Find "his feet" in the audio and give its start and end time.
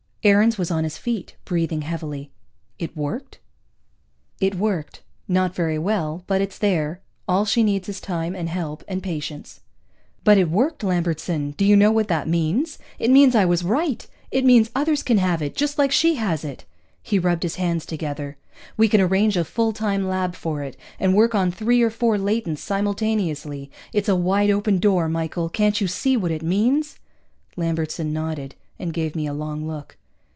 0.83-1.35